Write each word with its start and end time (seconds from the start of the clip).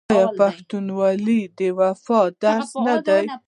آیا 0.15 0.25
پښتونولي 0.39 1.39
د 1.59 1.61
وفا 1.79 2.21
درس 2.43 2.69
نه 2.85 2.95
دی؟ 3.07 3.25